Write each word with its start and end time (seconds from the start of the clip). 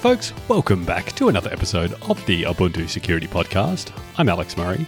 folks. 0.00 0.32
Welcome 0.48 0.86
back 0.86 1.12
to 1.16 1.28
another 1.28 1.52
episode 1.52 1.92
of 2.08 2.24
the 2.24 2.44
Ubuntu 2.44 2.88
Security 2.88 3.26
Podcast. 3.26 3.92
I'm 4.16 4.30
Alex 4.30 4.56
Murray. 4.56 4.86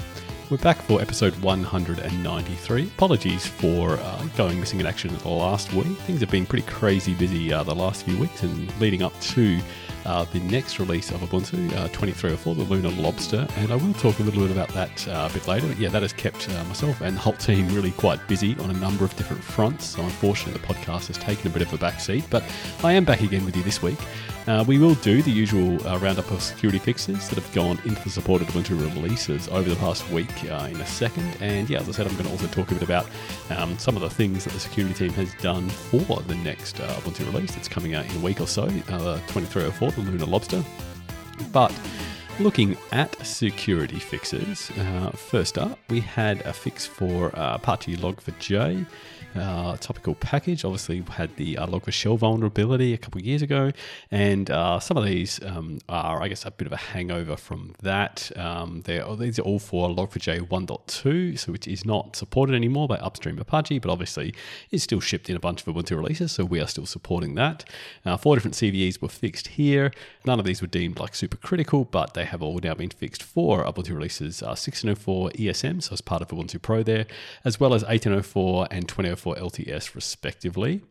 We're 0.48 0.56
back 0.56 0.78
for 0.78 1.02
episode 1.02 1.34
193. 1.42 2.86
Apologies 2.86 3.46
for 3.46 3.98
uh, 3.98 4.24
going 4.38 4.58
missing 4.58 4.80
in 4.80 4.86
action 4.86 5.14
the 5.18 5.28
last 5.28 5.70
week. 5.74 5.98
Things 5.98 6.20
have 6.20 6.30
been 6.30 6.46
pretty 6.46 6.66
crazy 6.66 7.12
busy 7.12 7.52
uh, 7.52 7.62
the 7.62 7.74
last 7.74 8.06
few 8.06 8.16
weeks 8.16 8.42
and 8.42 8.80
leading 8.80 9.02
up 9.02 9.18
to 9.20 9.60
uh, 10.06 10.24
the 10.32 10.40
next 10.40 10.78
release 10.78 11.10
of 11.10 11.20
Ubuntu 11.20 11.70
uh, 11.72 11.88
2304, 11.88 12.54
the 12.54 12.62
Lunar 12.64 12.90
Lobster, 12.90 13.46
and 13.56 13.70
I 13.70 13.76
will 13.76 13.92
talk 13.94 14.18
a 14.18 14.22
little 14.22 14.42
bit 14.42 14.50
about 14.50 14.68
that 14.70 15.06
uh, 15.08 15.28
a 15.30 15.34
bit 15.34 15.46
later. 15.46 15.68
But 15.68 15.78
yeah, 15.78 15.90
that 15.90 16.00
has 16.00 16.14
kept 16.14 16.48
uh, 16.48 16.64
myself 16.64 17.02
and 17.02 17.16
the 17.16 17.20
whole 17.20 17.34
team 17.34 17.68
really 17.68 17.90
quite 17.92 18.26
busy 18.28 18.56
on 18.60 18.70
a 18.70 18.74
number 18.74 19.04
of 19.04 19.14
different 19.16 19.44
fronts. 19.44 19.84
So 19.84 20.02
unfortunately, 20.02 20.58
the 20.58 20.66
podcast 20.66 21.08
has 21.08 21.18
taken 21.18 21.48
a 21.48 21.50
bit 21.50 21.62
of 21.62 21.72
a 21.74 21.78
backseat, 21.78 22.24
but 22.30 22.42
I 22.82 22.94
am 22.94 23.04
back 23.04 23.20
again 23.20 23.44
with 23.44 23.56
you 23.56 23.62
this 23.62 23.82
week. 23.82 23.98
Uh, 24.48 24.64
we 24.66 24.76
will 24.76 24.94
do 24.96 25.22
the 25.22 25.30
usual 25.30 25.86
uh, 25.86 25.96
roundup 25.98 26.28
of 26.32 26.42
security 26.42 26.78
fixes 26.78 27.28
that 27.28 27.36
have 27.36 27.52
gone 27.54 27.78
into 27.84 28.02
the 28.02 28.10
supported 28.10 28.48
Ubuntu 28.48 28.70
releases 28.80 29.46
over 29.48 29.70
the 29.70 29.76
past 29.76 30.08
week 30.10 30.32
uh, 30.50 30.68
in 30.68 30.80
a 30.80 30.86
second. 30.86 31.36
And 31.40 31.70
yeah, 31.70 31.78
as 31.78 31.88
I 31.88 31.92
said, 31.92 32.08
I'm 32.08 32.14
going 32.14 32.24
to 32.24 32.32
also 32.32 32.48
talk 32.48 32.72
a 32.72 32.74
bit 32.74 32.82
about 32.82 33.06
um, 33.50 33.78
some 33.78 33.94
of 33.94 34.02
the 34.02 34.10
things 34.10 34.42
that 34.44 34.52
the 34.52 34.58
security 34.58 34.94
team 34.94 35.10
has 35.10 35.32
done 35.34 35.68
for 35.68 36.20
the 36.22 36.34
next 36.34 36.80
uh, 36.80 36.88
Ubuntu 36.94 37.32
release 37.32 37.54
that's 37.54 37.68
coming 37.68 37.94
out 37.94 38.04
in 38.10 38.16
a 38.16 38.20
week 38.20 38.40
or 38.40 38.48
so, 38.48 38.64
uh, 38.64 39.18
2304, 39.28 39.92
the 39.92 40.00
Lunar 40.00 40.26
Lobster. 40.26 40.64
But 41.52 41.72
looking 42.40 42.76
at 42.90 43.14
security 43.24 44.00
fixes, 44.00 44.72
uh, 44.72 45.10
first 45.10 45.56
up, 45.56 45.78
we 45.88 46.00
had 46.00 46.40
a 46.40 46.52
fix 46.52 46.84
for 46.84 47.26
uh, 47.38 47.54
Apache 47.54 47.96
Log4j 47.96 48.86
uh, 49.34 49.76
topical 49.76 50.14
package. 50.14 50.64
Obviously, 50.64 51.02
had 51.10 51.34
the 51.36 51.58
uh, 51.58 51.66
Log4Shell 51.66 52.18
vulnerability 52.18 52.92
a 52.92 52.98
couple 52.98 53.20
of 53.20 53.26
years 53.26 53.42
ago, 53.42 53.72
and 54.10 54.50
uh, 54.50 54.78
some 54.80 54.96
of 54.96 55.04
these 55.04 55.42
um, 55.44 55.78
are, 55.88 56.22
I 56.22 56.28
guess, 56.28 56.44
a 56.44 56.50
bit 56.50 56.66
of 56.66 56.72
a 56.72 56.76
hangover 56.76 57.36
from 57.36 57.74
that. 57.82 58.30
Um, 58.36 58.82
oh, 58.88 59.16
these 59.16 59.38
are 59.38 59.42
all 59.42 59.58
for 59.58 59.88
Log4j 59.88 60.48
1.2, 60.48 61.38
so 61.38 61.52
which 61.52 61.66
is 61.66 61.84
not 61.84 62.16
supported 62.16 62.54
anymore 62.54 62.88
by 62.88 62.96
upstream 62.96 63.38
Apache, 63.38 63.78
but 63.78 63.90
obviously 63.90 64.34
is 64.70 64.82
still 64.82 65.00
shipped 65.00 65.30
in 65.30 65.36
a 65.36 65.40
bunch 65.40 65.66
of 65.66 65.74
Ubuntu 65.74 65.96
releases, 65.96 66.32
so 66.32 66.44
we 66.44 66.60
are 66.60 66.66
still 66.66 66.86
supporting 66.86 67.34
that. 67.34 67.64
Uh, 68.04 68.16
four 68.16 68.36
different 68.36 68.54
CVEs 68.54 69.00
were 69.00 69.08
fixed 69.08 69.48
here. 69.48 69.92
None 70.26 70.38
of 70.38 70.44
these 70.44 70.60
were 70.60 70.68
deemed 70.68 70.98
like 70.98 71.14
super 71.14 71.36
critical, 71.36 71.84
but 71.84 72.14
they 72.14 72.24
have 72.24 72.42
all 72.42 72.58
now 72.62 72.74
been 72.74 72.90
fixed 72.90 73.22
for 73.22 73.64
Ubuntu 73.64 73.94
releases 73.94 74.42
uh, 74.42 74.52
1604 74.52 75.30
ESM, 75.30 75.82
so 75.82 75.92
as 75.92 76.00
part 76.00 76.22
of 76.22 76.28
Ubuntu 76.28 76.60
Pro 76.60 76.82
there, 76.82 77.06
as 77.44 77.58
well 77.58 77.74
as 77.74 77.82
1804 77.82 78.68
and 78.70 78.88
2004 78.88 79.21
for 79.22 79.36
LTS, 79.36 79.94
respectively. 79.94 80.82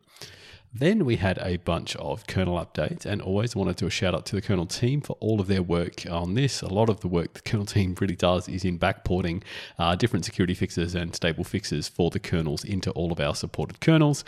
Then 0.74 1.04
we 1.04 1.16
had 1.16 1.38
a 1.42 1.58
bunch 1.58 1.94
of 1.96 2.26
kernel 2.26 2.54
updates, 2.56 3.04
and 3.04 3.20
always 3.20 3.54
wanted 3.54 3.76
to 3.76 3.84
do 3.84 3.88
a 3.88 3.90
shout 3.90 4.14
out 4.14 4.24
to 4.26 4.36
the 4.36 4.40
kernel 4.40 4.64
team 4.64 5.02
for 5.02 5.18
all 5.20 5.38
of 5.38 5.46
their 5.46 5.62
work 5.62 6.06
on 6.10 6.32
this. 6.32 6.62
A 6.62 6.72
lot 6.72 6.88
of 6.88 7.00
the 7.00 7.08
work 7.08 7.34
the 7.34 7.42
kernel 7.42 7.66
team 7.66 7.94
really 8.00 8.16
does 8.16 8.48
is 8.48 8.64
in 8.64 8.78
backporting 8.78 9.42
uh, 9.78 9.96
different 9.96 10.24
security 10.24 10.54
fixes 10.54 10.94
and 10.94 11.14
stable 11.14 11.44
fixes 11.44 11.88
for 11.88 12.08
the 12.08 12.18
kernels 12.18 12.64
into 12.64 12.90
all 12.92 13.12
of 13.12 13.20
our 13.20 13.34
supported 13.34 13.80
kernels 13.80 14.24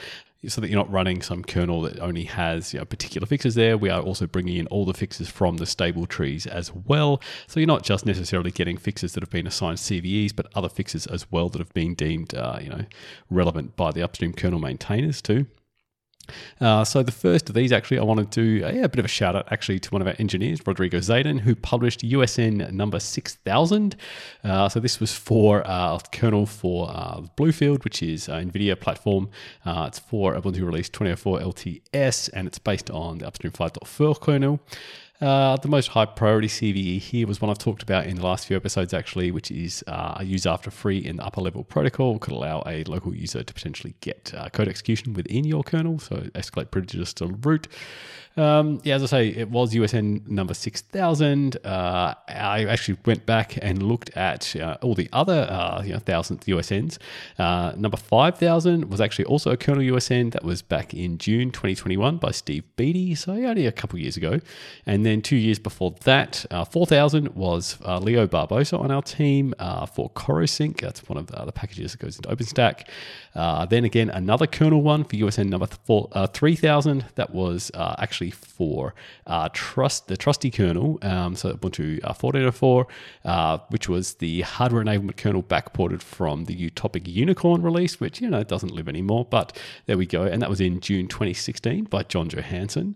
so 0.48 0.60
that 0.60 0.68
you're 0.68 0.78
not 0.78 0.90
running 0.90 1.22
some 1.22 1.42
kernel 1.42 1.82
that 1.82 1.98
only 2.00 2.24
has 2.24 2.72
you 2.72 2.78
know, 2.78 2.84
particular 2.84 3.26
fixes 3.26 3.54
there. 3.54 3.76
We 3.76 3.90
are 3.90 4.00
also 4.00 4.26
bringing 4.26 4.56
in 4.56 4.66
all 4.68 4.84
the 4.84 4.94
fixes 4.94 5.28
from 5.28 5.56
the 5.56 5.66
stable 5.66 6.06
trees 6.06 6.46
as 6.46 6.72
well. 6.72 7.20
So 7.46 7.60
you're 7.60 7.66
not 7.66 7.82
just 7.82 8.06
necessarily 8.06 8.50
getting 8.50 8.76
fixes 8.76 9.14
that 9.14 9.22
have 9.22 9.30
been 9.30 9.46
assigned 9.46 9.78
CVEs, 9.78 10.34
but 10.34 10.46
other 10.54 10.68
fixes 10.68 11.06
as 11.06 11.30
well 11.30 11.48
that 11.50 11.58
have 11.58 11.74
been 11.74 11.94
deemed 11.94 12.34
uh, 12.34 12.58
you 12.60 12.68
know 12.68 12.84
relevant 13.30 13.76
by 13.76 13.90
the 13.92 14.02
upstream 14.02 14.32
kernel 14.32 14.58
maintainers 14.58 15.20
too. 15.20 15.46
Uh, 16.60 16.84
so 16.84 17.02
the 17.02 17.12
first 17.12 17.48
of 17.48 17.54
these, 17.54 17.72
actually, 17.72 17.98
I 17.98 18.02
want 18.02 18.30
to 18.30 18.58
do 18.58 18.64
a, 18.64 18.82
a, 18.82 18.88
bit 18.88 18.98
of 18.98 19.04
a 19.04 19.08
shout 19.08 19.36
out 19.36 19.50
actually 19.52 19.78
to 19.80 19.90
one 19.90 20.02
of 20.02 20.08
our 20.08 20.14
engineers, 20.18 20.66
Rodrigo 20.66 20.98
Zaiden, 20.98 21.40
who 21.40 21.54
published 21.54 22.00
USN 22.00 22.72
number 22.72 22.98
6000. 22.98 23.96
Uh, 24.42 24.68
so 24.68 24.80
this 24.80 25.00
was 25.00 25.12
for 25.12 25.62
uh, 25.66 25.98
kernel 26.12 26.46
for 26.46 26.90
uh, 26.90 27.20
Bluefield, 27.36 27.84
which 27.84 28.02
is 28.02 28.28
NVIDIA 28.28 28.78
platform. 28.78 29.30
Uh, 29.64 29.84
it's 29.88 29.98
for 29.98 30.34
Ubuntu 30.34 30.64
release 30.64 30.88
2004 30.88 31.40
LTS, 31.40 32.30
and 32.32 32.46
it's 32.46 32.58
based 32.58 32.90
on 32.90 33.18
the 33.18 33.26
Upstream 33.26 33.52
5.4 33.52 34.20
kernel. 34.20 34.60
Uh, 35.24 35.56
the 35.56 35.68
most 35.68 35.88
high 35.88 36.04
priority 36.04 36.48
CVE 36.48 36.98
here 36.98 37.26
was 37.26 37.40
one 37.40 37.50
I've 37.50 37.56
talked 37.56 37.82
about 37.82 38.04
in 38.04 38.16
the 38.16 38.22
last 38.22 38.46
few 38.46 38.58
episodes, 38.58 38.92
actually, 38.92 39.30
which 39.30 39.50
is 39.50 39.82
uh, 39.86 40.16
a 40.18 40.24
use 40.24 40.44
after 40.44 40.70
free 40.70 40.98
in 40.98 41.16
the 41.16 41.24
upper 41.24 41.40
level 41.40 41.64
protocol 41.64 42.18
could 42.18 42.34
allow 42.34 42.62
a 42.66 42.84
local 42.84 43.14
user 43.14 43.42
to 43.42 43.54
potentially 43.54 43.94
get 44.02 44.34
uh, 44.36 44.50
code 44.50 44.68
execution 44.68 45.14
within 45.14 45.44
your 45.44 45.62
kernel, 45.62 45.98
so 45.98 46.16
escalate 46.34 46.70
privileges 46.70 47.14
to 47.14 47.28
root. 47.28 47.68
Um, 48.36 48.80
yeah, 48.82 48.96
as 48.96 49.02
I 49.04 49.06
say, 49.06 49.28
it 49.28 49.50
was 49.50 49.74
USN 49.74 50.26
number 50.26 50.54
6000. 50.54 51.56
Uh, 51.64 52.14
I 52.26 52.64
actually 52.64 52.98
went 53.06 53.26
back 53.26 53.56
and 53.62 53.82
looked 53.82 54.10
at 54.16 54.56
uh, 54.56 54.76
all 54.82 54.94
the 54.94 55.08
other 55.12 55.46
uh, 55.48 55.82
you 55.84 55.92
know, 55.92 56.00
thousandth 56.00 56.46
USNs. 56.46 56.98
Uh, 57.38 57.72
number 57.76 57.96
5000 57.96 58.90
was 58.90 59.00
actually 59.00 59.26
also 59.26 59.52
a 59.52 59.56
kernel 59.56 59.82
USN 59.82 60.32
that 60.32 60.42
was 60.42 60.62
back 60.62 60.92
in 60.92 61.18
June 61.18 61.52
2021 61.52 62.16
by 62.16 62.32
Steve 62.32 62.64
Beattie, 62.76 63.14
so 63.14 63.32
only 63.32 63.66
a 63.66 63.72
couple 63.72 63.98
years 64.00 64.16
ago. 64.16 64.40
And 64.84 65.06
then 65.06 65.22
two 65.22 65.36
years 65.36 65.60
before 65.60 65.94
that, 66.02 66.44
uh, 66.50 66.64
4000 66.64 67.36
was 67.36 67.78
uh, 67.84 67.98
Leo 67.98 68.26
Barbosa 68.26 68.80
on 68.80 68.90
our 68.90 69.02
team 69.02 69.54
for 69.94 70.10
CoroSync. 70.10 70.80
That's 70.80 71.08
one 71.08 71.18
of 71.18 71.28
the, 71.28 71.54
packages 71.54 71.92
that 71.92 71.98
goes 71.98 72.16
into 72.16 72.28
OpenStack. 72.28 72.88
then 73.68 73.84
again, 73.84 74.10
another 74.10 74.46
kernel 74.48 74.82
one 74.82 75.04
for 75.04 75.14
USN 75.14 75.48
number 75.50 75.68
four, 75.84 76.08
3000 76.32 77.04
that 77.14 77.32
was 77.32 77.70
actually 77.76 78.23
actually 78.24 78.30
for 78.30 78.94
uh, 79.26 79.48
trust 79.52 80.08
the 80.08 80.16
trusty 80.16 80.50
kernel, 80.50 80.98
um, 81.02 81.34
so 81.34 81.52
Ubuntu 81.54 82.00
uh, 82.04 82.12
14.04, 82.12 82.86
uh, 83.24 83.58
which 83.68 83.88
was 83.88 84.14
the 84.14 84.42
hardware 84.42 84.82
enablement 84.82 85.16
kernel 85.16 85.42
backported 85.42 86.02
from 86.02 86.44
the 86.44 86.70
Utopic 86.70 87.06
Unicorn 87.06 87.62
release, 87.62 88.00
which 88.00 88.20
you 88.20 88.28
know 88.28 88.42
doesn't 88.44 88.72
live 88.72 88.88
anymore, 88.88 89.26
but 89.28 89.58
there 89.86 89.98
we 89.98 90.06
go, 90.06 90.22
and 90.22 90.42
that 90.42 90.50
was 90.50 90.60
in 90.60 90.80
June 90.80 91.08
2016 91.08 91.84
by 91.84 92.02
John 92.02 92.28
Johansen. 92.28 92.94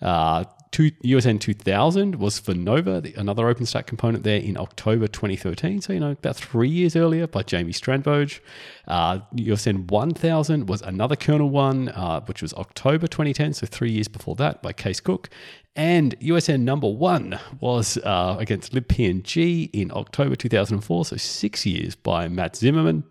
Uh, 0.00 0.44
two, 0.70 0.90
USN 1.04 1.40
2000 1.40 2.16
was 2.16 2.38
for 2.38 2.54
Nova, 2.54 3.00
the, 3.00 3.14
another 3.14 3.52
OpenStack 3.52 3.86
component 3.86 4.24
there 4.24 4.40
in 4.40 4.56
October 4.56 5.08
2013. 5.08 5.80
So, 5.80 5.92
you 5.92 6.00
know, 6.00 6.12
about 6.12 6.36
three 6.36 6.68
years 6.68 6.94
earlier 6.96 7.26
by 7.26 7.42
Jamie 7.42 7.72
Strandboge. 7.72 8.40
Uh, 8.86 9.20
USN 9.34 9.90
1000 9.90 10.68
was 10.68 10.82
another 10.82 11.16
kernel 11.16 11.50
one, 11.50 11.88
uh, 11.90 12.20
which 12.22 12.42
was 12.42 12.54
October 12.54 13.06
2010. 13.06 13.54
So, 13.54 13.66
three 13.66 13.90
years 13.90 14.08
before 14.08 14.36
that 14.36 14.62
by 14.62 14.72
Kees 14.72 15.00
Cook. 15.00 15.28
And 15.76 16.18
USN 16.20 16.62
number 16.62 16.88
one 16.88 17.38
was 17.60 17.96
uh, 17.98 18.36
against 18.38 18.72
libpng 18.72 19.70
in 19.72 19.90
October 19.92 20.36
2004. 20.36 21.04
So, 21.04 21.16
six 21.16 21.66
years 21.66 21.94
by 21.94 22.28
Matt 22.28 22.56
Zimmerman. 22.56 23.04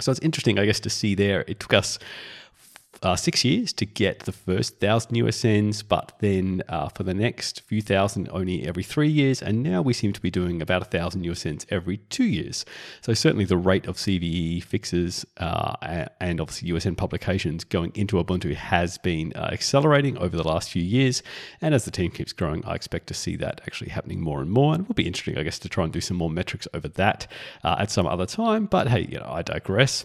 So, 0.00 0.10
it's 0.10 0.20
interesting, 0.20 0.58
I 0.58 0.66
guess, 0.66 0.80
to 0.80 0.90
see 0.90 1.14
there. 1.14 1.44
It 1.46 1.60
took 1.60 1.74
us 1.74 1.98
uh, 3.02 3.16
six 3.16 3.44
years 3.44 3.72
to 3.72 3.86
get 3.86 4.20
the 4.20 4.32
first 4.32 4.78
thousand 4.78 5.16
USNs, 5.16 5.82
but 5.86 6.12
then 6.20 6.62
uh, 6.68 6.88
for 6.88 7.02
the 7.02 7.14
next 7.14 7.62
few 7.62 7.80
thousand, 7.80 8.28
only 8.30 8.66
every 8.66 8.82
three 8.82 9.08
years. 9.08 9.40
And 9.40 9.62
now 9.62 9.80
we 9.80 9.92
seem 9.92 10.12
to 10.12 10.20
be 10.20 10.30
doing 10.30 10.60
about 10.60 10.82
a 10.82 10.84
thousand 10.84 11.24
USNs 11.24 11.64
every 11.70 11.96
two 11.96 12.24
years. 12.24 12.64
So 13.00 13.14
certainly 13.14 13.46
the 13.46 13.56
rate 13.56 13.86
of 13.86 13.96
CVE 13.96 14.62
fixes 14.62 15.24
uh, 15.38 16.06
and 16.20 16.40
obviously 16.40 16.70
USN 16.70 16.96
publications 16.96 17.64
going 17.64 17.92
into 17.94 18.22
Ubuntu 18.22 18.54
has 18.54 18.98
been 18.98 19.32
uh, 19.34 19.48
accelerating 19.50 20.18
over 20.18 20.36
the 20.36 20.46
last 20.46 20.70
few 20.70 20.82
years. 20.82 21.22
And 21.62 21.74
as 21.74 21.86
the 21.86 21.90
team 21.90 22.10
keeps 22.10 22.34
growing, 22.34 22.64
I 22.66 22.74
expect 22.74 23.06
to 23.08 23.14
see 23.14 23.36
that 23.36 23.62
actually 23.66 23.90
happening 23.90 24.20
more 24.20 24.42
and 24.42 24.50
more. 24.50 24.74
And 24.74 24.84
it 24.84 24.88
will 24.88 24.94
be 24.94 25.06
interesting, 25.06 25.38
I 25.38 25.42
guess, 25.42 25.58
to 25.60 25.68
try 25.70 25.84
and 25.84 25.92
do 25.92 26.02
some 26.02 26.18
more 26.18 26.30
metrics 26.30 26.68
over 26.74 26.88
that 26.88 27.26
uh, 27.64 27.76
at 27.78 27.90
some 27.90 28.06
other 28.06 28.26
time. 28.26 28.66
But 28.66 28.88
hey, 28.88 29.06
you 29.10 29.18
know, 29.18 29.30
I 29.30 29.40
digress. 29.40 30.04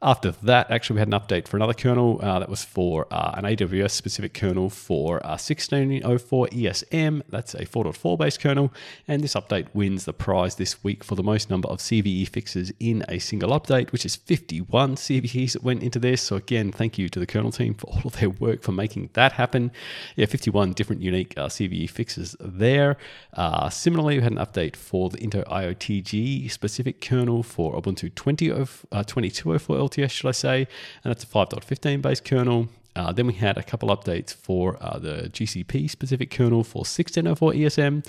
After 0.00 0.30
that, 0.30 0.70
actually, 0.70 0.94
we 0.94 1.00
had 1.00 1.08
an 1.08 1.18
update 1.18 1.48
for 1.48 1.56
another 1.56 1.74
kernel 1.74 2.20
uh, 2.22 2.38
that 2.38 2.48
was 2.48 2.64
for 2.64 3.08
uh, 3.10 3.32
an 3.34 3.42
AWS 3.42 3.90
specific 3.90 4.32
kernel 4.32 4.70
for 4.70 5.16
uh, 5.26 5.30
1604 5.30 6.46
ESM. 6.48 7.22
That's 7.28 7.54
a 7.54 7.66
4.4 7.66 8.16
based 8.16 8.40
kernel. 8.40 8.72
And 9.08 9.24
this 9.24 9.34
update 9.34 9.66
wins 9.74 10.04
the 10.04 10.12
prize 10.12 10.54
this 10.54 10.84
week 10.84 11.02
for 11.02 11.16
the 11.16 11.24
most 11.24 11.50
number 11.50 11.68
of 11.68 11.78
CVE 11.78 12.28
fixes 12.28 12.72
in 12.78 13.04
a 13.08 13.18
single 13.18 13.50
update, 13.50 13.90
which 13.90 14.06
is 14.06 14.14
51 14.14 14.94
CVEs 14.94 15.54
that 15.54 15.64
went 15.64 15.82
into 15.82 15.98
this. 15.98 16.22
So, 16.22 16.36
again, 16.36 16.70
thank 16.70 16.96
you 16.96 17.08
to 17.08 17.18
the 17.18 17.26
kernel 17.26 17.50
team 17.50 17.74
for 17.74 17.86
all 17.88 18.02
of 18.04 18.20
their 18.20 18.30
work 18.30 18.62
for 18.62 18.70
making 18.70 19.10
that 19.14 19.32
happen. 19.32 19.72
Yeah, 20.14 20.26
51 20.26 20.74
different 20.74 21.02
unique 21.02 21.34
uh, 21.36 21.48
CVE 21.48 21.90
fixes 21.90 22.36
there. 22.38 22.98
Uh, 23.34 23.68
similarly, 23.68 24.18
we 24.18 24.22
had 24.22 24.32
an 24.32 24.38
update 24.38 24.76
for 24.76 25.10
the 25.10 25.18
Intel 25.18 25.44
IOTG 25.48 26.48
specific 26.52 27.00
kernel 27.00 27.42
for 27.42 27.74
Ubuntu 27.74 28.14
20, 28.14 28.52
uh, 28.52 28.64
2204 29.02 29.87
LTS, 29.88 30.10
should 30.10 30.28
I 30.28 30.32
say, 30.32 30.68
and 31.04 31.10
that's 31.10 31.24
a 31.24 31.26
5.15 31.26 32.02
based 32.02 32.24
kernel. 32.24 32.68
Uh, 32.96 33.12
then 33.12 33.28
we 33.28 33.34
had 33.34 33.56
a 33.56 33.62
couple 33.62 33.90
updates 33.90 34.34
for 34.34 34.76
uh, 34.80 34.98
the 34.98 35.30
GCP 35.32 35.88
specific 35.88 36.30
kernel 36.30 36.64
for 36.64 36.80
1604 36.80 37.52
ESM. 37.52 38.04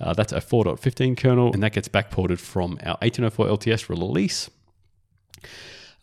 Uh, 0.00 0.14
that's 0.14 0.32
a 0.32 0.40
4.15 0.40 1.16
kernel, 1.16 1.52
and 1.52 1.62
that 1.62 1.72
gets 1.72 1.88
backported 1.88 2.38
from 2.38 2.78
our 2.82 2.96
1804 3.02 3.46
LTS 3.46 3.88
release. 3.90 4.48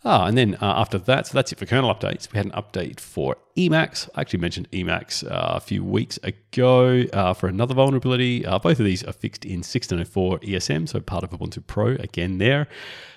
Ah, 0.05 0.27
and 0.27 0.37
then 0.37 0.55
uh, 0.55 0.73
after 0.77 0.99
that, 0.99 1.27
so 1.27 1.33
that's 1.33 1.51
it 1.51 1.57
for 1.57 1.65
kernel 1.65 1.93
updates. 1.93 2.31
We 2.31 2.37
had 2.37 2.45
an 2.45 2.51
update 2.51 2.99
for 2.99 3.37
Emacs. 3.57 4.07
I 4.13 4.21
actually 4.21 4.39
mentioned 4.39 4.69
Emacs 4.71 5.23
uh, 5.25 5.55
a 5.55 5.59
few 5.59 5.83
weeks 5.83 6.19
ago 6.21 7.03
uh, 7.11 7.33
for 7.33 7.47
another 7.47 7.73
vulnerability. 7.73 8.45
Uh, 8.45 8.59
both 8.59 8.79
of 8.79 8.85
these 8.85 9.03
are 9.03 9.11
fixed 9.11 9.45
in 9.45 9.57
1604 9.57 10.39
ESM, 10.39 10.87
so 10.87 10.99
part 10.99 11.23
of 11.23 11.31
Ubuntu 11.31 11.65
Pro 11.65 11.95
again 11.95 12.37
there. 12.37 12.67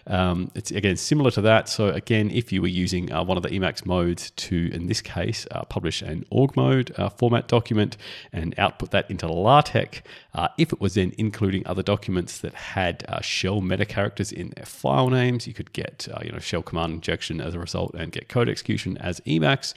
Um, 0.07 0.51
it's 0.55 0.71
again 0.71 0.97
similar 0.97 1.31
to 1.33 1.41
that. 1.43 1.69
So 1.69 1.89
again, 1.89 2.31
if 2.31 2.53
you 2.53 2.63
were 2.63 2.69
using 2.69 3.13
uh, 3.13 3.23
one 3.23 3.37
of 3.37 3.43
the 3.43 3.51
Emacs 3.51 3.85
modes 3.87 4.31
to, 4.33 4.71
in 4.73 4.87
this 4.87 5.01
case, 5.01 5.47
uh, 5.51 5.65
publish 5.65 6.03
an 6.03 6.25
org 6.31 6.57
mode 6.57 6.93
uh, 6.97 7.09
format 7.09 7.49
document 7.49 7.97
and 8.33 8.55
output 8.59 8.91
that 8.91 9.11
into 9.11 9.27
LaTeX, 9.27 10.03
uh, 10.35 10.49
if 10.59 10.73
it 10.73 10.81
was 10.81 10.95
then 10.95 11.13
including 11.19 11.67
other 11.67 11.83
documents 11.83 12.39
that 12.39 12.55
had 12.55 13.05
uh, 13.09 13.21
shell 13.21 13.61
meta 13.61 13.85
characters 13.85 14.33
in 14.33 14.51
their 14.57 14.65
file 14.65 15.11
names, 15.11 15.47
you 15.47 15.55
could 15.55 15.73
get 15.73 16.09
uh, 16.13 16.19
you 16.25 16.33
know 16.33 16.39
shell 16.39 16.63
command 16.63 16.95
injection 16.95 17.41
as 17.41 17.55
a 17.55 17.59
result 17.59 17.95
and 17.95 18.13
get 18.13 18.29
code 18.29 18.49
execution 18.49 18.97
as 18.99 19.21
Emacs. 19.21 19.75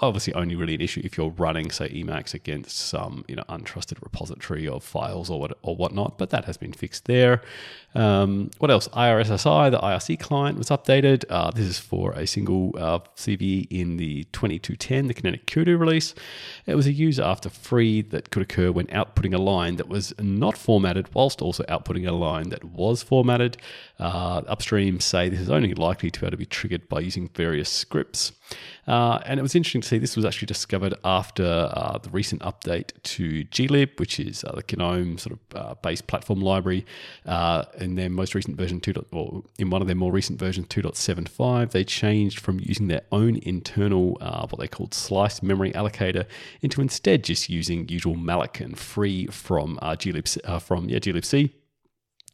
Obviously, 0.00 0.34
only 0.34 0.54
really 0.56 0.74
an 0.74 0.80
issue 0.80 1.00
if 1.04 1.16
you're 1.16 1.30
running 1.30 1.70
say 1.70 1.88
Emacs 1.88 2.34
against 2.34 2.76
some 2.76 3.24
you 3.28 3.36
know 3.36 3.44
untrusted 3.48 4.02
repository 4.02 4.66
of 4.68 4.82
files 4.82 5.30
or 5.30 5.40
what 5.40 5.58
or 5.62 5.76
whatnot. 5.76 6.18
But 6.18 6.30
that 6.30 6.44
has 6.46 6.56
been 6.56 6.72
fixed 6.72 7.04
there. 7.06 7.42
Um, 7.94 8.50
what 8.58 8.70
else? 8.70 8.88
IRSSI, 8.88 9.70
the 9.70 9.78
IRC 9.78 10.18
client 10.20 10.56
was 10.56 10.70
updated. 10.70 11.24
Uh, 11.28 11.50
this 11.50 11.66
is 11.66 11.78
for 11.78 12.12
a 12.12 12.26
single 12.26 12.74
uh, 12.78 13.00
CVE 13.16 13.66
in 13.70 13.98
the 13.98 14.24
2210, 14.32 15.08
the 15.08 15.14
Kinetic 15.14 15.46
Kudu 15.46 15.76
release. 15.76 16.14
It 16.66 16.74
was 16.74 16.86
a 16.86 16.92
user 16.92 17.22
after 17.22 17.50
free 17.50 18.00
that 18.02 18.30
could 18.30 18.42
occur 18.42 18.72
when 18.72 18.86
outputting 18.86 19.34
a 19.34 19.38
line 19.38 19.76
that 19.76 19.88
was 19.88 20.14
not 20.18 20.56
formatted, 20.56 21.14
whilst 21.14 21.42
also 21.42 21.64
outputting 21.64 22.08
a 22.08 22.12
line 22.12 22.48
that 22.48 22.64
was 22.64 23.02
formatted. 23.02 23.58
Uh, 23.98 24.42
upstream 24.48 24.98
say 24.98 25.28
this 25.28 25.40
is 25.40 25.50
only 25.50 25.74
likely 25.74 26.10
to 26.10 26.20
be 26.20 26.26
able 26.26 26.32
to 26.32 26.36
be 26.36 26.46
triggered 26.46 26.88
by 26.88 27.00
using 27.00 27.28
various 27.34 27.68
scripts. 27.68 28.32
Uh, 28.86 29.20
and 29.26 29.38
it 29.38 29.42
was 29.42 29.54
interesting 29.54 29.71
to 29.80 29.88
see 29.88 29.98
this 29.98 30.16
was 30.16 30.24
actually 30.24 30.46
discovered 30.46 30.94
after 31.04 31.70
uh, 31.72 31.98
the 31.98 32.10
recent 32.10 32.42
update 32.42 32.90
to 33.02 33.44
glib, 33.44 33.98
which 33.98 34.20
is 34.20 34.44
uh, 34.44 34.52
the 34.52 34.76
GNOME 34.76 35.18
sort 35.18 35.38
of 35.38 35.56
uh, 35.56 35.74
base 35.76 36.00
platform 36.00 36.40
library. 36.40 36.84
Uh, 37.24 37.64
in 37.78 37.94
their 37.94 38.10
most 38.10 38.34
recent 38.34 38.56
version, 38.56 38.80
2. 38.80 39.06
Or 39.12 39.42
in 39.58 39.70
one 39.70 39.80
of 39.80 39.88
their 39.88 39.96
more 39.96 40.12
recent 40.12 40.38
versions, 40.38 40.66
2.75, 40.68 41.70
they 41.70 41.84
changed 41.84 42.40
from 42.40 42.60
using 42.60 42.88
their 42.88 43.02
own 43.10 43.36
internal, 43.36 44.18
uh, 44.20 44.46
what 44.46 44.60
they 44.60 44.68
called 44.68 44.94
slice 44.94 45.42
memory 45.42 45.72
allocator, 45.72 46.26
into 46.60 46.80
instead 46.80 47.24
just 47.24 47.48
using 47.48 47.88
usual 47.88 48.14
malloc 48.14 48.60
and 48.60 48.78
free 48.78 49.26
from 49.26 49.78
glib, 49.82 50.60
from 50.60 50.88
yeah, 50.88 50.98
glibc. 50.98 51.50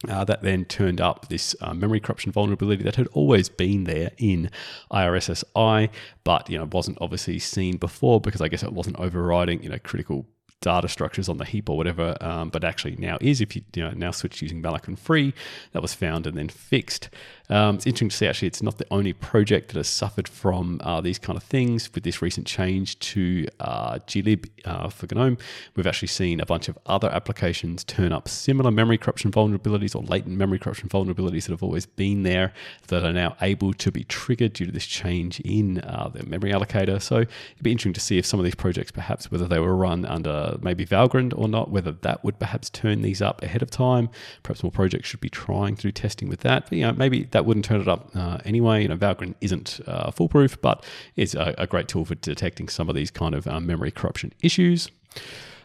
Uh, 0.08 0.22
that 0.24 0.44
then 0.44 0.64
turned 0.64 1.00
up 1.00 1.28
this 1.28 1.56
uh, 1.60 1.74
memory 1.74 1.98
corruption 1.98 2.30
vulnerability 2.30 2.84
that 2.84 2.94
had 2.94 3.08
always 3.08 3.48
been 3.48 3.82
there 3.82 4.12
in 4.16 4.48
IRSSI, 4.92 5.90
but 6.22 6.48
you 6.48 6.56
know 6.56 6.68
wasn't 6.70 6.96
obviously 7.00 7.36
seen 7.40 7.76
before 7.78 8.20
because 8.20 8.40
I 8.40 8.46
guess 8.46 8.62
it 8.62 8.72
wasn't 8.72 9.00
overriding 9.00 9.60
you 9.60 9.68
know 9.68 9.78
critical 9.82 10.24
data 10.60 10.88
structures 10.88 11.28
on 11.28 11.38
the 11.38 11.44
heap 11.44 11.68
or 11.68 11.76
whatever, 11.76 12.16
um, 12.20 12.50
but 12.50 12.64
actually 12.64 12.96
now 12.96 13.16
is 13.20 13.40
if 13.40 13.54
you, 13.54 13.62
you 13.74 13.82
know, 13.82 13.90
now 13.90 14.10
switch 14.10 14.42
using 14.42 14.62
malloc 14.62 14.88
and 14.88 14.98
free, 14.98 15.32
that 15.72 15.82
was 15.82 15.94
found 15.94 16.26
and 16.26 16.36
then 16.36 16.48
fixed. 16.48 17.10
Um, 17.50 17.76
it's 17.76 17.86
interesting 17.86 18.10
to 18.10 18.16
see 18.16 18.26
actually 18.26 18.48
it's 18.48 18.62
not 18.62 18.78
the 18.78 18.86
only 18.90 19.12
project 19.12 19.68
that 19.68 19.76
has 19.76 19.88
suffered 19.88 20.28
from 20.28 20.80
uh, 20.84 21.00
these 21.00 21.18
kind 21.18 21.36
of 21.36 21.42
things 21.42 21.90
with 21.94 22.04
this 22.04 22.20
recent 22.20 22.46
change 22.46 22.98
to 22.98 23.46
uh, 23.60 23.98
glib 24.06 24.46
uh, 24.66 24.88
for 24.90 25.06
GNOME. 25.06 25.38
We've 25.74 25.86
actually 25.86 26.08
seen 26.08 26.40
a 26.40 26.46
bunch 26.46 26.68
of 26.68 26.78
other 26.84 27.08
applications 27.08 27.84
turn 27.84 28.12
up 28.12 28.28
similar 28.28 28.70
memory 28.70 28.98
corruption 28.98 29.30
vulnerabilities 29.30 29.96
or 29.96 30.02
latent 30.02 30.36
memory 30.36 30.58
corruption 30.58 30.88
vulnerabilities 30.90 31.44
that 31.44 31.52
have 31.52 31.62
always 31.62 31.86
been 31.86 32.22
there 32.22 32.52
that 32.88 33.02
are 33.04 33.12
now 33.12 33.36
able 33.40 33.72
to 33.74 33.90
be 33.90 34.04
triggered 34.04 34.52
due 34.52 34.66
to 34.66 34.72
this 34.72 34.86
change 34.86 35.40
in 35.40 35.80
uh, 35.80 36.10
the 36.12 36.24
memory 36.26 36.52
allocator. 36.52 37.00
So 37.00 37.20
it'd 37.20 37.62
be 37.62 37.72
interesting 37.72 37.94
to 37.94 38.00
see 38.00 38.18
if 38.18 38.26
some 38.26 38.38
of 38.38 38.44
these 38.44 38.54
projects, 38.54 38.90
perhaps 38.90 39.30
whether 39.30 39.46
they 39.46 39.58
were 39.58 39.74
run 39.74 40.04
under 40.04 40.58
maybe 40.60 40.84
Valgrind 40.84 41.32
or 41.36 41.48
not, 41.48 41.70
whether 41.70 41.92
that 41.92 42.22
would 42.22 42.38
perhaps 42.38 42.68
turn 42.68 43.00
these 43.00 43.22
up 43.22 43.42
ahead 43.42 43.62
of 43.62 43.70
time. 43.70 44.10
Perhaps 44.42 44.62
more 44.62 44.72
projects 44.72 45.08
should 45.08 45.20
be 45.20 45.30
trying 45.30 45.76
to 45.76 45.82
do 45.82 45.92
testing 45.92 46.28
with 46.28 46.40
that. 46.40 46.64
But 46.68 46.72
you 46.78 46.86
know, 46.86 46.92
maybe 46.92 47.24
that 47.38 47.46
wouldn't 47.46 47.64
turn 47.64 47.80
it 47.80 47.86
up 47.86 48.10
uh, 48.16 48.38
anyway. 48.44 48.82
You 48.82 48.88
know, 48.88 48.96
Valgrind 48.96 49.36
isn't 49.40 49.78
uh, 49.86 50.10
foolproof, 50.10 50.60
but 50.60 50.84
it's 51.14 51.34
a, 51.36 51.54
a, 51.56 51.68
great 51.68 51.86
tool 51.86 52.04
for 52.04 52.16
detecting 52.16 52.68
some 52.68 52.88
of 52.88 52.96
these 52.96 53.12
kind 53.12 53.32
of 53.32 53.46
um, 53.46 53.64
memory 53.64 53.92
corruption 53.92 54.32
issues. 54.42 54.90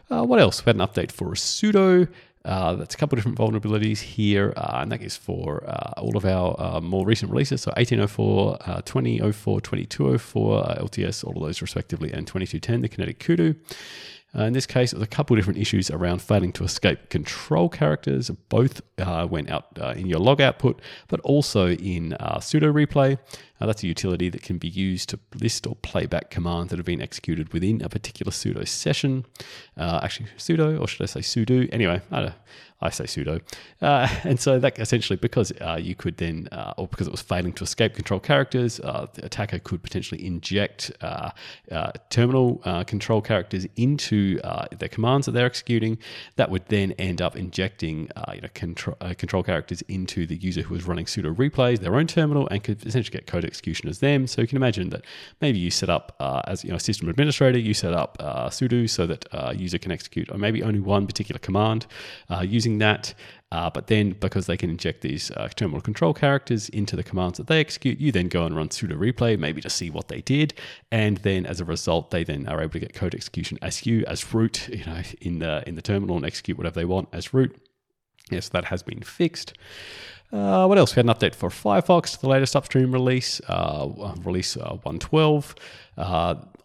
Uh, 0.08 0.22
what 0.22 0.38
else? 0.38 0.64
We 0.64 0.70
had 0.70 0.76
an 0.76 0.86
update 0.86 1.10
for 1.10 1.30
sudo. 1.30 2.08
Uh, 2.44 2.74
that's 2.74 2.94
a 2.94 2.98
couple 2.98 3.18
of 3.18 3.24
different 3.24 3.38
vulnerabilities 3.38 3.98
here, 3.98 4.52
uh, 4.56 4.78
and 4.82 4.92
that 4.92 5.02
is 5.02 5.16
for 5.16 5.68
uh, 5.68 5.94
all 5.96 6.16
of 6.16 6.24
our 6.24 6.54
uh, 6.60 6.80
more 6.80 7.04
recent 7.04 7.32
releases. 7.32 7.62
So 7.62 7.70
1804, 7.70 8.58
uh, 8.60 8.82
2004, 8.82 9.60
2204, 9.62 10.58
uh, 10.58 10.74
LTS, 10.76 11.24
all 11.24 11.36
of 11.36 11.42
those 11.42 11.60
respectively, 11.60 12.12
and 12.12 12.24
2210, 12.24 12.82
the 12.82 12.88
Kinetic 12.88 13.18
Kudu. 13.18 13.54
Uh, 14.36 14.44
in 14.44 14.52
this 14.52 14.66
case, 14.66 14.92
was 14.92 15.02
a 15.02 15.06
couple 15.06 15.36
different 15.36 15.58
issues 15.58 15.90
around 15.90 16.20
failing 16.20 16.52
to 16.52 16.64
escape 16.64 17.08
control 17.08 17.68
characters. 17.68 18.30
Both 18.48 18.82
uh, 18.98 19.26
went 19.30 19.50
out 19.50 19.66
uh, 19.80 19.94
in 19.96 20.06
your 20.06 20.18
log 20.18 20.40
output, 20.40 20.80
but 21.08 21.20
also 21.20 21.68
in 21.68 22.14
uh, 22.14 22.38
sudo 22.38 22.72
replay. 22.72 23.18
Uh, 23.64 23.66
that's 23.66 23.82
a 23.82 23.86
utility 23.86 24.28
that 24.28 24.42
can 24.42 24.58
be 24.58 24.68
used 24.68 25.08
to 25.08 25.18
list 25.40 25.66
or 25.66 25.74
playback 25.76 26.28
commands 26.28 26.68
that 26.68 26.78
have 26.78 26.84
been 26.84 27.00
executed 27.00 27.50
within 27.54 27.80
a 27.80 27.88
particular 27.88 28.30
sudo 28.30 28.68
session. 28.68 29.24
Uh, 29.74 30.00
actually, 30.02 30.26
sudo, 30.36 30.78
or 30.78 30.86
should 30.86 31.02
I 31.02 31.06
say 31.06 31.20
sudo? 31.20 31.66
Anyway, 31.72 32.02
I, 32.12 32.34
I 32.84 32.90
say 32.90 33.04
sudo. 33.04 33.40
Uh, 33.80 34.06
and 34.24 34.38
so 34.38 34.58
that 34.58 34.78
essentially, 34.78 35.16
because 35.16 35.50
uh, 35.60 35.78
you 35.80 35.94
could 35.94 36.18
then, 36.18 36.48
uh, 36.52 36.74
or 36.76 36.86
because 36.86 37.06
it 37.06 37.10
was 37.10 37.22
failing 37.22 37.52
to 37.54 37.64
escape 37.64 37.94
control 37.94 38.20
characters, 38.20 38.80
uh, 38.80 39.06
the 39.14 39.24
attacker 39.24 39.58
could 39.58 39.82
potentially 39.82 40.24
inject 40.24 40.92
terminal 42.10 42.56
control 42.86 43.22
characters 43.22 43.66
into 43.76 44.38
the 44.78 44.88
commands 44.90 45.26
that 45.26 45.32
they're 45.32 45.46
executing. 45.46 45.98
That 46.36 46.50
would 46.50 46.66
then 46.66 46.92
end 46.92 47.22
up 47.22 47.36
injecting 47.36 48.10
you 48.34 48.42
know, 48.42 48.48
control, 48.52 48.96
control 49.16 49.42
characters 49.42 49.82
into 49.82 50.26
the 50.26 50.36
user 50.36 50.62
who 50.62 50.74
was 50.74 50.84
running 50.84 51.06
sudo 51.06 51.34
replays, 51.34 51.78
their 51.78 51.96
own 51.96 52.06
terminal, 52.06 52.46
and 52.48 52.62
could 52.62 52.84
essentially 52.84 53.16
get 53.16 53.26
code 53.26 53.44
execution 53.54 53.88
as 53.88 53.98
them. 54.00 54.26
So 54.26 54.42
you 54.42 54.48
can 54.48 54.56
imagine 54.56 54.90
that 54.90 55.04
maybe 55.40 55.58
you 55.58 55.70
set 55.70 55.90
up 55.90 56.16
as 56.48 56.64
you 56.64 56.70
know, 56.70 56.78
system 56.78 57.08
administrator, 57.08 57.58
you 57.58 57.74
set 57.74 57.94
up 57.94 58.18
sudo 58.56 58.88
so 58.88 59.06
that 59.06 59.26
a 59.32 59.54
user 59.54 59.78
can 59.78 59.92
execute 59.92 60.28
or 60.30 60.38
maybe 60.38 60.62
only 60.62 60.80
one 60.80 61.06
particular 61.06 61.38
command 61.38 61.86
using 62.42 62.64
using 62.64 62.78
that. 62.78 63.14
Uh, 63.52 63.70
but 63.70 63.86
then, 63.86 64.16
because 64.20 64.46
they 64.46 64.56
can 64.56 64.70
inject 64.70 65.00
these 65.00 65.30
uh, 65.32 65.48
terminal 65.54 65.80
control 65.80 66.12
characters 66.12 66.68
into 66.70 66.96
the 66.96 67.04
commands 67.04 67.38
that 67.38 67.46
they 67.46 67.60
execute, 67.60 68.00
you 68.00 68.10
then 68.10 68.28
go 68.28 68.44
and 68.44 68.56
run 68.56 68.68
sudo 68.68 68.96
replay, 68.96 69.38
maybe 69.38 69.60
to 69.60 69.70
see 69.70 69.90
what 69.90 70.08
they 70.08 70.20
did, 70.22 70.54
and 70.90 71.18
then 71.18 71.46
as 71.46 71.60
a 71.60 71.64
result, 71.64 72.10
they 72.10 72.24
then 72.24 72.48
are 72.48 72.60
able 72.60 72.72
to 72.72 72.80
get 72.80 72.94
code 72.94 73.14
execution 73.14 73.58
as 73.62 73.86
you 73.86 74.04
as 74.06 74.34
root, 74.34 74.68
you 74.72 74.84
know, 74.84 75.02
in 75.20 75.38
the 75.38 75.62
in 75.68 75.76
the 75.76 75.82
terminal 75.82 76.16
and 76.16 76.26
execute 76.26 76.58
whatever 76.58 76.80
they 76.80 76.84
want 76.84 77.08
as 77.12 77.32
root. 77.32 77.56
Yes, 78.30 78.48
that 78.48 78.64
has 78.64 78.82
been 78.82 79.02
fixed. 79.02 79.52
Uh, 80.34 80.66
what 80.66 80.78
else? 80.78 80.96
We 80.96 80.98
had 80.98 81.06
an 81.06 81.14
update 81.14 81.36
for 81.36 81.48
Firefox, 81.48 82.18
the 82.18 82.28
latest 82.28 82.56
upstream 82.56 82.90
release, 82.90 83.40
uh, 83.46 84.14
release 84.24 84.56
uh, 84.56 84.78
112. 84.82 85.54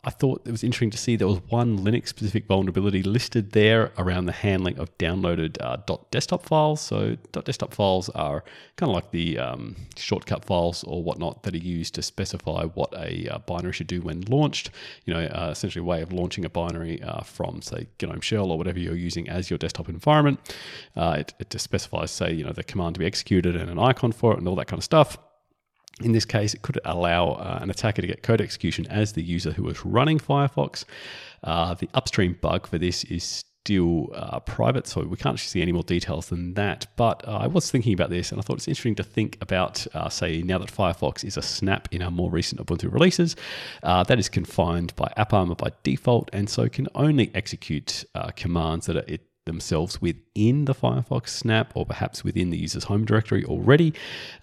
I 0.02 0.12
thought 0.12 0.44
it 0.46 0.52
was 0.52 0.64
interesting 0.64 0.92
to 0.92 0.98
see 0.98 1.18
there 1.18 1.28
was 1.28 1.42
one 1.50 1.80
Linux 1.80 2.08
specific 2.08 2.48
vulnerability 2.48 3.04
listed 3.04 3.52
there 3.52 3.92
around 3.98 4.28
the 4.28 4.32
handling 4.32 4.80
of 4.80 4.98
downloaded 4.98 5.58
uh, 5.60 5.78
.desktop 6.10 6.44
files. 6.44 6.80
So 6.80 7.18
.desktop 7.34 7.74
files 7.74 8.08
are 8.10 8.46
kind 8.78 8.90
of 8.90 8.96
like 8.96 9.12
the 9.12 9.38
um, 9.38 9.76
shortcut 9.98 10.46
files 10.46 10.86
or 10.86 11.04
whatnot 11.04 11.44
that 11.44 11.54
are 11.54 11.58
used 11.58 11.96
to 11.96 12.02
specify 12.02 12.64
what 12.64 12.94
a 12.94 13.28
uh, 13.28 13.40
binary 13.40 13.74
should 13.74 13.88
do 13.88 14.02
when 14.02 14.22
launched. 14.22 14.70
You 15.04 15.16
know, 15.16 15.20
uh, 15.20 15.50
essentially 15.52 15.82
a 15.82 15.86
way 15.86 16.02
of 16.02 16.14
launching 16.14 16.46
a 16.46 16.50
binary 16.50 17.04
uh, 17.04 17.22
from 17.22 17.62
say 17.62 17.88
GNOME 18.02 18.22
Shell 18.22 18.52
or 18.52 18.58
whatever 18.58 18.80
you're 18.80 18.96
using 18.96 19.28
as 19.28 19.50
your 19.50 19.58
desktop 19.58 19.90
environment. 19.90 20.40
Uh, 20.96 21.18
it, 21.20 21.34
it 21.40 21.50
just 21.50 21.66
specifies 21.66 22.10
say 22.10 22.32
you 22.32 22.46
know 22.46 22.54
the 22.54 22.64
command 22.64 22.96
to 22.96 23.00
be 23.00 23.06
executed 23.06 23.58
and 23.58 23.70
an 23.70 23.78
icon 23.78 24.14
for 24.14 24.32
it 24.32 24.38
and 24.38 24.48
all 24.48 24.56
that 24.56 24.68
kind 24.68 24.80
of 24.80 24.84
stuff. 24.86 25.18
In 26.02 26.14
this 26.14 26.26
case, 26.26 26.54
it 26.54 26.62
could 26.62 26.80
allow 26.86 27.32
uh, 27.32 27.60
an 27.62 27.70
attacker 27.70 28.02
to 28.02 28.08
get 28.08 28.24
code 28.24 28.42
execution 28.42 28.88
as 28.88 29.14
the 29.14 29.22
user 29.22 29.52
who 29.52 29.64
was 29.64 29.86
running 29.86 30.20
Firefox. 30.20 30.86
Uh, 31.44 31.74
the 31.74 31.90
upstream 31.94 32.38
bug 32.42 32.68
for 32.68 32.78
this 32.78 33.04
is 33.06 33.44
still 33.66 34.10
uh, 34.16 34.40
private, 34.40 34.88
so 34.88 35.04
we 35.04 35.18
can't 35.18 35.40
see 35.40 35.62
any 35.62 35.72
more 35.72 35.84
details 35.84 36.30
than 36.30 36.54
that. 36.54 36.88
But 36.96 37.28
uh, 37.28 37.38
I 37.38 37.48
was 37.48 37.70
thinking 37.70 37.94
about 37.94 38.10
this, 38.10 38.32
and 38.32 38.40
I 38.40 38.44
thought 38.44 38.58
it's 38.58 38.68
interesting 38.68 38.96
to 38.96 39.04
think 39.04 39.38
about, 39.42 39.86
uh, 39.94 40.10
say, 40.10 40.42
now 40.42 40.58
that 40.58 40.72
Firefox 40.72 41.24
is 41.24 41.38
a 41.38 41.42
snap 41.42 41.88
in 41.92 42.02
our 42.02 42.12
more 42.12 42.32
recent 42.32 42.66
Ubuntu 42.66 42.92
releases, 42.92 43.36
uh, 43.84 44.04
that 44.04 44.18
is 44.18 44.30
confined 44.30 44.96
by 44.96 45.12
AppArmor 45.18 45.58
by 45.58 45.72
default, 45.84 46.30
and 46.34 46.50
so 46.50 46.70
can 46.70 46.88
only 46.96 47.30
execute 47.36 48.06
commands 48.36 48.86
that 48.86 48.96
are, 48.96 49.06
it 49.08 49.29
themselves 49.50 50.02
within 50.02 50.66
the 50.66 50.74
Firefox 50.74 51.30
snap 51.30 51.72
or 51.76 51.86
perhaps 51.86 52.24
within 52.24 52.50
the 52.52 52.58
user's 52.58 52.86
home 52.86 53.04
directory 53.04 53.44
already. 53.46 53.94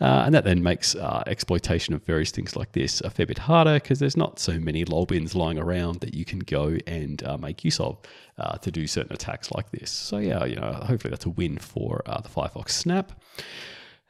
Uh, 0.01 0.25
and 0.27 0.35
that 0.35 0.45
then 0.45 0.63
makes 0.63 0.95
uh, 0.95 1.23
exploitation 1.27 1.95
of 1.95 2.03
various 2.05 2.31
things 2.31 2.57
like 2.57 2.73
this 2.73 3.01
a 3.01 3.11
fair 3.11 3.27
bit 3.27 3.39
harder 3.39 3.75
because 3.75 3.99
there's 3.99 4.17
not 4.17 4.39
so 4.39 4.59
many 4.59 4.85
lol 4.85 5.07
bins 5.07 5.35
lying 5.35 5.59
around 5.59 6.01
that 6.01 6.15
you 6.15 6.25
can 6.25 6.41
go 6.41 6.77
and 6.87 7.23
uh, 7.25 7.39
make 7.39 7.65
use 7.65 7.81
of 7.81 7.99
uh, 8.39 8.59
to 8.59 8.71
do 8.71 8.87
certain 8.87 9.13
attacks 9.13 9.51
like 9.53 9.71
this. 9.71 9.91
So, 9.91 10.19
yeah, 10.19 10.45
you 10.45 10.57
know, 10.57 10.73
hopefully 10.73 11.11
that's 11.11 11.27
a 11.27 11.31
win 11.31 11.59
for 11.59 12.03
uh, 12.07 12.21
the 12.21 12.29
Firefox 12.29 12.71
snap. 12.71 13.13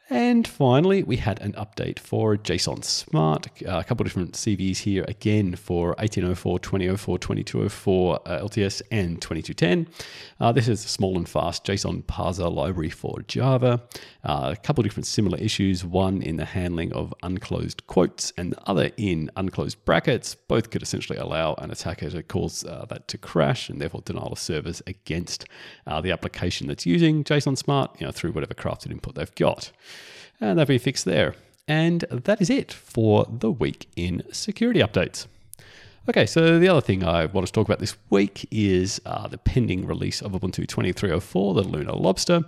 And 0.08 0.46
finally, 0.46 1.02
we 1.02 1.16
had 1.16 1.40
an 1.40 1.54
update 1.54 1.98
for 1.98 2.36
JSON 2.36 2.84
Smart. 2.84 3.48
Uh, 3.66 3.78
a 3.78 3.82
couple 3.82 4.06
of 4.06 4.12
different 4.12 4.34
CVs 4.34 4.78
here 4.78 5.04
again 5.08 5.56
for 5.56 5.88
1804, 5.98 6.60
2004, 6.60 7.18
2204 7.18 8.20
uh, 8.25 8.38
LTS, 8.40 8.82
and 8.92 9.20
2210. 9.20 9.88
Uh, 10.38 10.52
this 10.52 10.68
is 10.68 10.84
a 10.84 10.88
small 10.88 11.16
and 11.16 11.28
fast 11.28 11.64
JSON 11.64 12.04
parser 12.04 12.52
library 12.54 12.88
for 12.88 13.20
Java. 13.26 13.82
Uh, 14.22 14.54
a 14.56 14.56
couple 14.56 14.82
of 14.82 14.84
different 14.84 15.06
similar 15.06 15.38
issues 15.38 15.84
one 15.84 16.22
in 16.22 16.36
the 16.36 16.44
handling 16.44 16.92
of 16.92 17.12
unclosed 17.25 17.84
quotes, 17.88 18.32
and 18.38 18.52
the 18.52 18.70
other 18.70 18.92
in 18.96 19.28
unclosed 19.36 19.84
brackets. 19.84 20.36
Both 20.36 20.70
could 20.70 20.82
essentially 20.82 21.18
allow 21.18 21.54
an 21.54 21.72
attacker 21.72 22.10
to 22.10 22.22
cause 22.22 22.64
uh, 22.64 22.86
that 22.90 23.08
to 23.08 23.18
crash 23.18 23.68
and 23.68 23.80
therefore 23.80 24.02
denial 24.04 24.28
of 24.28 24.38
service 24.38 24.80
against 24.86 25.46
uh, 25.84 26.00
the 26.00 26.12
application 26.12 26.68
that's 26.68 26.86
using 26.86 27.25
JSON 27.25 27.58
Smart 27.58 28.00
you 28.00 28.06
know, 28.06 28.12
through 28.12 28.30
whatever 28.30 28.54
crafted 28.54 28.92
input 28.92 29.16
they've 29.16 29.34
got. 29.34 29.72
And 30.40 30.58
that'll 30.58 30.68
be 30.68 30.78
fixed 30.78 31.04
there. 31.04 31.34
And 31.68 32.02
that 32.10 32.40
is 32.40 32.50
it 32.50 32.72
for 32.72 33.26
the 33.28 33.50
week 33.50 33.88
in 33.96 34.22
security 34.32 34.80
updates. 34.80 35.26
Okay, 36.08 36.24
so 36.24 36.60
the 36.60 36.68
other 36.68 36.80
thing 36.80 37.02
I 37.02 37.26
want 37.26 37.48
to 37.48 37.52
talk 37.52 37.66
about 37.66 37.80
this 37.80 37.96
week 38.10 38.46
is 38.52 39.00
uh, 39.06 39.26
the 39.26 39.38
pending 39.38 39.86
release 39.86 40.22
of 40.22 40.30
Ubuntu 40.30 40.64
2304, 40.68 41.54
the 41.54 41.62
Lunar 41.62 41.94
Lobster. 41.94 42.44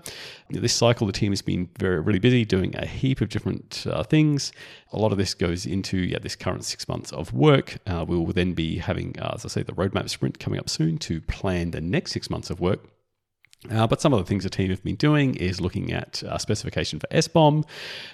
This 0.49 0.73
cycle, 0.73 1.09
the 1.09 1.12
team 1.12 1.33
has 1.33 1.42
been 1.42 1.68
very, 1.76 1.99
really 1.99 2.21
busy 2.21 2.45
doing 2.45 2.76
a 2.76 2.87
heap 2.87 3.21
of 3.21 3.30
different 3.30 3.85
uh, 3.90 4.04
things. 4.04 4.52
A 4.92 4.97
lot 4.97 5.11
of 5.11 5.18
this 5.18 5.35
goes 5.35 5.66
into 5.66 5.97
yeah, 5.97 6.21
this 6.21 6.37
current 6.37 6.64
six 6.64 6.87
months 6.87 7.11
of 7.11 7.33
work. 7.33 7.78
Uh, 7.85 8.04
we 8.07 8.16
will 8.16 8.26
then 8.26 8.54
be 8.54 8.78
having, 8.78 9.18
uh, 9.18 9.33
as 9.35 9.45
I 9.45 9.49
say, 9.49 9.64
the 9.64 9.73
roadmap 9.73 10.09
sprint 10.09 10.38
coming 10.38 10.61
up 10.61 10.68
soon 10.68 10.97
to 10.99 11.21
plan 11.23 11.73
the 11.73 11.80
next 11.80 12.12
six 12.12 12.30
months 12.30 12.50
of 12.50 12.61
work. 12.61 12.87
Uh, 13.71 13.87
but 13.87 14.00
some 14.00 14.12
of 14.12 14.21
the 14.21 14.25
things 14.25 14.45
the 14.45 14.50
team 14.50 14.71
have 14.71 14.83
been 14.85 14.95
doing 14.95 15.35
is 15.35 15.61
looking 15.61 15.93
at 15.93 16.23
uh, 16.23 16.38
specification 16.38 17.00
for 17.00 17.09
SBOM, 17.09 17.65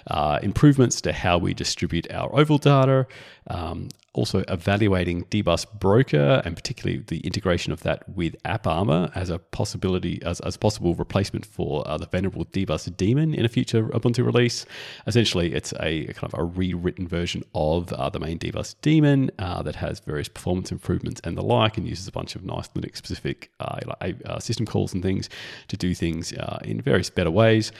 uh, 0.07 0.39
improvements 0.41 1.01
to 1.01 1.13
how 1.13 1.37
we 1.37 1.53
distribute 1.53 2.11
our 2.11 2.33
oval 2.37 2.57
data, 2.57 3.05
um, 3.47 3.89
also 4.15 4.43
evaluating 4.47 5.25
dbus 5.25 5.65
broker 5.79 6.41
and 6.45 6.55
particularly 6.55 7.03
the 7.07 7.19
integration 7.19 7.73
of 7.73 7.81
that 7.81 8.07
with 8.09 8.35
AppArmor 8.43 9.11
as 9.13 9.29
a 9.29 9.37
possibility 9.37 10.21
as, 10.23 10.39
as 10.41 10.55
possible 10.55 10.95
replacement 10.95 11.45
for 11.45 11.85
uh, 11.87 11.97
the 11.97 12.07
venerable 12.07 12.45
dbus 12.45 12.95
daemon 12.95 13.33
in 13.33 13.43
a 13.45 13.49
future 13.49 13.83
ubuntu 13.89 14.25
release. 14.25 14.65
Essentially 15.05 15.53
it's 15.53 15.73
a, 15.73 16.07
a 16.07 16.13
kind 16.13 16.33
of 16.33 16.39
a 16.39 16.43
rewritten 16.43 17.07
version 17.07 17.43
of 17.53 17.91
uh, 17.93 18.09
the 18.09 18.19
main 18.19 18.39
dbus 18.39 18.75
daemon 18.81 19.29
uh, 19.37 19.61
that 19.61 19.75
has 19.75 19.99
various 19.99 20.29
performance 20.29 20.71
improvements 20.71 21.19
and 21.25 21.37
the 21.37 21.43
like 21.43 21.77
and 21.77 21.85
uses 21.87 22.07
a 22.07 22.11
bunch 22.11 22.35
of 22.35 22.43
nice 22.43 22.69
linux 22.69 22.95
specific 22.95 23.51
uh, 23.59 23.79
uh, 24.01 24.39
system 24.39 24.65
calls 24.65 24.93
and 24.93 25.03
things 25.03 25.29
to 25.67 25.75
do 25.75 25.93
things 25.93 26.31
uh, 26.33 26.59
in 26.63 26.79
various 26.81 27.09
better 27.09 27.31
ways. 27.31 27.71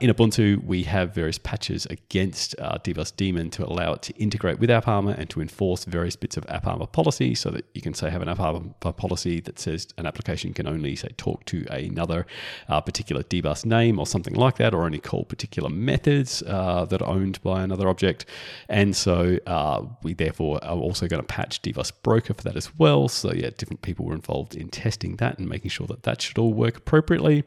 In 0.00 0.10
ubuntu 0.10 0.62
we 0.64 0.82
have 0.82 1.14
various 1.14 1.38
patches 1.38 1.86
against 1.86 2.56
dbus 2.58 3.14
daemon 3.14 3.50
to 3.50 3.64
allow 3.64 3.92
it 3.92 4.02
to 4.02 4.12
integrate 4.14 4.58
with 4.58 4.70
AppArmor 4.70 5.16
and 5.16 5.30
to 5.30 5.40
enforce 5.40 5.67
enforce 5.68 5.84
various 5.84 6.16
bits 6.16 6.36
of 6.36 6.46
app 6.48 6.64
AppArmor 6.64 6.90
policy 6.92 7.34
so 7.34 7.50
that 7.50 7.64
you 7.74 7.82
can 7.82 7.94
say 7.94 8.10
have 8.10 8.22
an 8.22 8.28
app 8.28 8.38
AppArmor 8.38 8.96
policy 8.96 9.40
that 9.40 9.58
says 9.58 9.88
an 9.98 10.06
application 10.06 10.52
can 10.52 10.66
only 10.66 10.96
say 10.96 11.08
talk 11.16 11.44
to 11.44 11.66
another 11.70 12.26
uh, 12.68 12.80
particular 12.80 13.22
dbus 13.22 13.64
name 13.64 13.98
or 13.98 14.06
something 14.06 14.34
like 14.34 14.56
that, 14.56 14.74
or 14.74 14.84
only 14.84 14.98
call 14.98 15.24
particular 15.24 15.68
methods 15.68 16.42
uh, 16.46 16.84
that 16.86 17.02
are 17.02 17.08
owned 17.08 17.40
by 17.42 17.62
another 17.62 17.88
object. 17.88 18.24
And 18.68 18.96
so 18.96 19.38
uh, 19.46 19.84
we 20.02 20.14
therefore 20.14 20.62
are 20.64 20.76
also 20.76 21.06
going 21.06 21.22
to 21.22 21.26
patch 21.26 21.60
dbus 21.62 21.92
broker 22.02 22.34
for 22.34 22.42
that 22.42 22.56
as 22.56 22.76
well. 22.78 23.08
So 23.08 23.32
yeah, 23.32 23.50
different 23.56 23.82
people 23.82 24.06
were 24.06 24.14
involved 24.14 24.54
in 24.54 24.68
testing 24.68 25.16
that 25.16 25.38
and 25.38 25.48
making 25.48 25.70
sure 25.70 25.86
that 25.86 26.02
that 26.04 26.22
should 26.22 26.38
all 26.38 26.52
work 26.54 26.76
appropriately. 26.78 27.44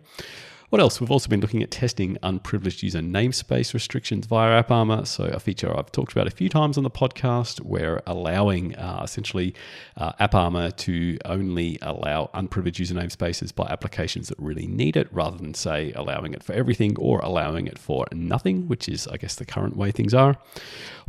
What 0.72 0.80
else? 0.80 1.02
We've 1.02 1.12
also 1.12 1.28
been 1.28 1.42
looking 1.42 1.62
at 1.62 1.70
testing 1.70 2.18
unprivileged 2.24 2.82
user 2.82 3.02
namespace 3.02 3.74
restrictions 3.74 4.26
via 4.26 4.64
AppArmor. 4.64 5.06
So, 5.06 5.26
a 5.26 5.38
feature 5.38 5.78
I've 5.78 5.92
talked 5.92 6.14
about 6.14 6.28
a 6.28 6.32
few 6.32 6.48
times 6.48 6.78
on 6.78 6.86
the 6.86 6.90
podcast, 6.90 7.60
where 7.60 8.02
allowing 8.08 8.78
uh, 8.78 9.02
essentially 9.04 9.54
uh, 9.98 10.14
AppArmor 10.14 10.74
to 10.78 11.18
only 11.26 11.78
allow 11.82 12.30
unprivileged 12.34 12.80
user 12.80 12.96
namespaces 12.96 13.54
by 13.54 13.66
applications 13.66 14.30
that 14.30 14.40
really 14.40 14.66
need 14.66 14.96
it, 14.96 15.10
rather 15.12 15.36
than, 15.36 15.54
say, 15.54 15.92
allowing 15.92 16.34
it 16.34 16.42
for 16.42 16.54
everything 16.54 16.96
or 16.98 17.20
allowing 17.20 17.68
it 17.68 17.78
for 17.78 18.06
nothing, 18.14 18.70
which 18.70 18.88
is, 18.88 19.10
I 19.10 19.18
guess, 19.18 19.36
the 19.36 19.46
current 19.46 19.76
way 19.76 19.92
things 19.92 20.14
are. 20.14 20.38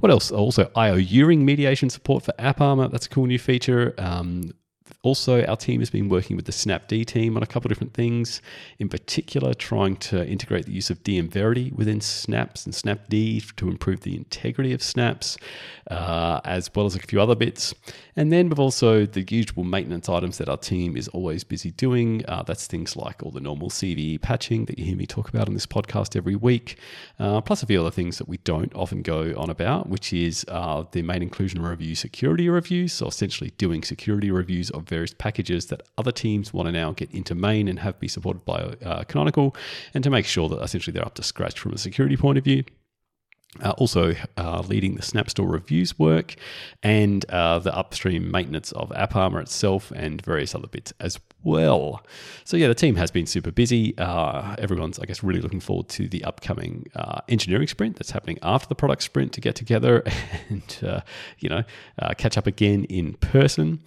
What 0.00 0.10
else? 0.10 0.32
Also, 0.32 0.64
io_uring 0.74 1.38
mediation 1.42 1.88
support 1.88 2.24
for 2.24 2.32
AppArmor. 2.36 2.90
That's 2.90 3.06
a 3.06 3.10
cool 3.10 3.26
new 3.26 3.38
feature. 3.38 3.94
Um, 3.96 4.54
also, 5.04 5.44
our 5.46 5.56
team 5.56 5.80
has 5.80 5.90
been 5.90 6.08
working 6.08 6.36
with 6.36 6.44
the 6.44 6.52
Snapd 6.52 7.06
team 7.06 7.36
on 7.36 7.42
a 7.42 7.46
couple 7.46 7.68
of 7.68 7.76
different 7.76 7.92
things, 7.92 8.40
in 8.78 8.88
particular, 8.88 9.52
trying 9.52 9.96
to 9.96 10.24
integrate 10.24 10.66
the 10.66 10.72
use 10.72 10.90
of 10.90 11.02
DM 11.02 11.28
Verity 11.28 11.72
within 11.74 12.00
Snaps 12.00 12.66
and 12.66 12.72
Snapd 12.72 13.56
to 13.56 13.68
improve 13.68 14.02
the 14.02 14.14
integrity 14.14 14.72
of 14.72 14.80
Snaps, 14.80 15.38
uh, 15.90 16.40
as 16.44 16.70
well 16.76 16.86
as 16.86 16.94
a 16.94 17.00
few 17.00 17.20
other 17.20 17.34
bits. 17.34 17.74
And 18.14 18.30
then 18.30 18.48
we've 18.48 18.60
also 18.60 19.04
the 19.04 19.26
usual 19.28 19.64
maintenance 19.64 20.08
items 20.08 20.38
that 20.38 20.48
our 20.48 20.56
team 20.56 20.96
is 20.96 21.08
always 21.08 21.42
busy 21.42 21.72
doing. 21.72 22.24
Uh, 22.28 22.44
that's 22.44 22.68
things 22.68 22.94
like 22.94 23.24
all 23.24 23.32
the 23.32 23.40
normal 23.40 23.70
CVE 23.70 24.20
patching 24.20 24.66
that 24.66 24.78
you 24.78 24.84
hear 24.84 24.96
me 24.96 25.06
talk 25.06 25.28
about 25.28 25.48
on 25.48 25.54
this 25.54 25.66
podcast 25.66 26.14
every 26.14 26.36
week, 26.36 26.78
uh, 27.18 27.40
plus 27.40 27.64
a 27.64 27.66
few 27.66 27.80
other 27.80 27.90
things 27.90 28.18
that 28.18 28.28
we 28.28 28.36
don't 28.38 28.72
often 28.76 29.02
go 29.02 29.34
on 29.36 29.50
about, 29.50 29.88
which 29.88 30.12
is 30.12 30.44
uh, 30.46 30.84
the 30.92 31.02
main 31.02 31.22
inclusion 31.22 31.60
review 31.60 31.96
security 31.96 32.48
reviews. 32.48 32.92
So 32.92 33.08
essentially 33.08 33.50
doing 33.58 33.82
security 33.82 34.30
reviews 34.30 34.70
of 34.70 34.91
various 34.92 35.14
packages 35.14 35.66
that 35.66 35.82
other 35.96 36.12
teams 36.12 36.52
want 36.52 36.66
to 36.66 36.72
now 36.72 36.92
get 36.92 37.10
into 37.12 37.34
main 37.34 37.66
and 37.66 37.78
have 37.78 37.98
be 37.98 38.08
supported 38.08 38.44
by 38.44 38.60
uh, 38.84 39.04
Canonical, 39.04 39.56
and 39.94 40.04
to 40.04 40.10
make 40.10 40.26
sure 40.26 40.48
that 40.50 40.60
essentially 40.62 40.92
they're 40.92 41.04
up 41.04 41.14
to 41.14 41.22
scratch 41.22 41.58
from 41.58 41.72
a 41.72 41.78
security 41.78 42.16
point 42.16 42.36
of 42.36 42.44
view. 42.44 42.62
Uh, 43.60 43.70
also, 43.72 44.14
uh, 44.38 44.62
leading 44.66 44.94
the 44.94 45.02
Snap 45.02 45.28
Store 45.28 45.46
reviews 45.46 45.98
work 45.98 46.36
and 46.82 47.22
uh, 47.26 47.58
the 47.58 47.74
upstream 47.76 48.30
maintenance 48.30 48.72
of 48.72 48.88
AppArmor 48.90 49.42
itself 49.42 49.92
and 49.94 50.22
various 50.22 50.54
other 50.54 50.68
bits 50.68 50.94
as 51.00 51.20
well. 51.44 52.02
So, 52.44 52.56
yeah, 52.56 52.68
the 52.68 52.74
team 52.74 52.96
has 52.96 53.10
been 53.10 53.26
super 53.26 53.50
busy. 53.50 53.96
Uh, 53.98 54.56
everyone's, 54.58 54.98
I 54.98 55.04
guess, 55.04 55.22
really 55.22 55.42
looking 55.42 55.60
forward 55.60 55.90
to 55.90 56.08
the 56.08 56.24
upcoming 56.24 56.86
uh, 56.96 57.20
engineering 57.28 57.68
sprint 57.68 57.96
that's 57.96 58.12
happening 58.12 58.38
after 58.42 58.68
the 58.68 58.74
product 58.74 59.02
sprint 59.02 59.34
to 59.34 59.42
get 59.42 59.54
together 59.54 60.02
and, 60.48 60.78
uh, 60.82 61.00
you 61.38 61.50
know, 61.50 61.62
catch 62.16 62.38
up 62.38 62.46
again 62.46 62.84
in 62.84 63.14
person. 63.14 63.80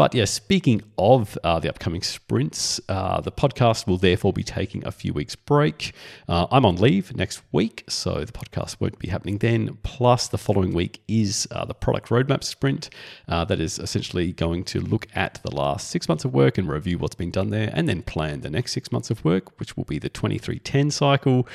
But 0.00 0.14
yeah, 0.14 0.24
speaking 0.24 0.80
of 0.96 1.36
uh, 1.44 1.58
the 1.60 1.68
upcoming 1.68 2.00
sprints, 2.00 2.80
uh, 2.88 3.20
the 3.20 3.30
podcast 3.30 3.86
will 3.86 3.98
therefore 3.98 4.32
be 4.32 4.42
taking 4.42 4.82
a 4.86 4.90
few 4.90 5.12
weeks 5.12 5.36
break. 5.36 5.92
Uh, 6.26 6.46
I'm 6.50 6.64
on 6.64 6.76
leave 6.76 7.14
next 7.14 7.42
week, 7.52 7.84
so 7.86 8.24
the 8.24 8.32
podcast 8.32 8.80
won't 8.80 8.98
be 8.98 9.08
happening 9.08 9.36
then. 9.36 9.76
Plus, 9.82 10.26
the 10.26 10.38
following 10.38 10.72
week 10.72 11.02
is 11.06 11.46
uh, 11.50 11.66
the 11.66 11.74
product 11.74 12.08
roadmap 12.08 12.44
sprint 12.44 12.88
uh, 13.28 13.44
that 13.44 13.60
is 13.60 13.78
essentially 13.78 14.32
going 14.32 14.64
to 14.64 14.80
look 14.80 15.06
at 15.14 15.38
the 15.42 15.54
last 15.54 15.90
six 15.90 16.08
months 16.08 16.24
of 16.24 16.32
work 16.32 16.56
and 16.56 16.66
review 16.66 16.96
what's 16.96 17.14
been 17.14 17.30
done 17.30 17.50
there, 17.50 17.68
and 17.74 17.86
then 17.86 18.00
plan 18.00 18.40
the 18.40 18.48
next 18.48 18.72
six 18.72 18.90
months 18.90 19.10
of 19.10 19.22
work, 19.22 19.60
which 19.60 19.76
will 19.76 19.84
be 19.84 19.98
the 19.98 20.08
2310 20.08 20.90
cycle. 20.92 21.46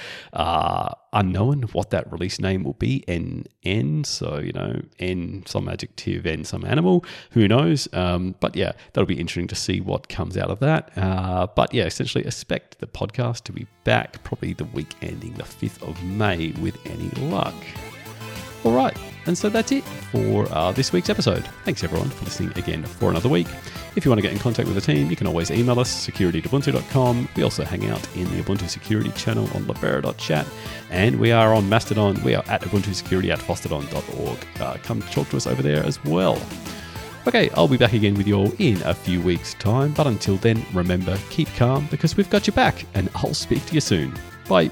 Unknown 1.15 1.63
what 1.72 1.91
that 1.91 2.12
release 2.12 2.39
name 2.39 2.63
will 2.63 2.74
be. 2.74 3.03
N 3.07 3.45
N, 3.63 4.03
so 4.03 4.38
you 4.38 4.51
know, 4.51 4.81
N 5.00 5.43
some 5.48 5.69
adjective, 5.69 6.25
N 6.25 6.43
some 6.43 6.65
animal. 6.65 7.05
Who 7.31 7.48
knows? 7.48 7.88
Um, 7.93 8.36
but 8.41 8.55
yeah, 8.55 8.74
that'll 8.93 9.07
be 9.07 9.19
interesting 9.19 9.48
to 9.48 9.55
see 9.55 9.79
what 9.79 10.10
comes 10.10 10.38
out 10.38 10.51
of 10.51 10.60
that. 10.60 10.91
Uh, 10.98 11.48
but 11.48 11.74
yeah, 11.74 11.86
essentially, 11.86 12.25
expect 12.25 12.79
the 12.79 12.88
podcast 12.88 13.45
to 13.45 13.53
be 13.53 13.65
back 13.86 14.22
probably 14.25 14.53
the 14.53 14.65
week 14.65 14.93
ending 15.01 15.34
the 15.36 15.45
fifth 15.45 15.81
of 15.81 16.03
May 16.03 16.51
with 16.60 16.77
any 16.86 17.10
luck. 17.29 17.55
All 18.65 18.75
right, 18.75 18.98
and 19.25 19.38
so 19.38 19.50
that's 19.50 19.72
it 19.72 19.84
for 20.12 20.48
uh, 20.51 20.72
this 20.72 20.91
week's 20.91 21.10
episode. 21.10 21.46
Thanks 21.63 21.84
everyone 21.84 22.10
for 22.10 22.25
listening 22.25 22.58
again 22.58 22.84
for 22.84 23.10
another 23.10 23.29
week. 23.29 23.48
If 23.96 24.03
you 24.03 24.12
want 24.12 24.20
to 24.20 24.22
get 24.22 24.34
in 24.34 24.39
contact 24.39 24.67
with 24.67 24.75
the 24.75 24.94
team, 24.94 25.10
you 25.10 25.15
can 25.15 25.25
always 25.25 25.51
email 25.51 25.79
us, 25.79 25.89
security.ubuntu.com. 25.89 27.29
We 27.36 27.44
also 27.44 27.63
hang 27.63 27.89
out 27.89 28.08
in 28.15 28.25
the 28.25 28.44
Ubuntu 28.44 28.67
Security 28.67 29.12
channel 29.12 29.50
on 29.55 29.65
libera.chat. 29.67 30.46
And 30.89 31.17
we 31.17 31.32
are 31.32 31.53
on 31.53 31.70
Mastodon. 31.70 32.22
We 32.24 32.36
are 32.36 32.44
at 32.48 32.62
Ubuntu 32.62 32.94
Security 32.94 33.32
at 33.32 33.39
fosstodon.org. 33.39 34.38
Uh, 34.60 34.77
come 34.84 35.01
talk 35.03 35.29
to 35.29 35.38
us 35.38 35.48
over 35.48 35.62
there 35.62 35.84
as 35.84 36.03
well. 36.03 36.41
Okay, 37.27 37.50
I'll 37.55 37.67
be 37.67 37.77
back 37.77 37.94
again 37.94 38.13
with 38.15 38.27
you 38.27 38.36
all 38.36 38.51
in 38.60 38.82
a 38.84 38.94
few 38.94 39.22
weeks' 39.22 39.55
time. 39.55 39.94
But 39.94 40.08
until 40.08 40.38
then, 40.38 40.63
remember, 40.74 41.17
keep 41.29 41.48
calm 41.55 41.88
because 41.89 42.17
we've 42.17 42.29
got 42.29 42.46
your 42.46 42.53
back, 42.53 42.86
and 42.94 43.10
I'll 43.15 43.34
speak 43.34 43.65
to 43.67 43.74
you 43.74 43.82
soon. 43.82 44.13
Bye. 44.48 44.70